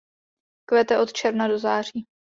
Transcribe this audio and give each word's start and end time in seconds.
Kvete 0.69 0.99
od 0.99 1.13
června 1.13 1.47
do 1.47 1.59
září. 1.59 2.05